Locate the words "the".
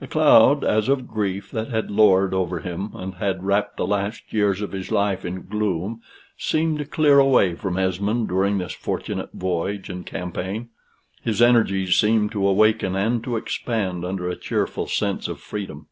3.78-3.84